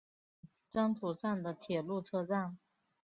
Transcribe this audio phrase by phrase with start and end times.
[0.67, 2.57] 真土站的铁路车站。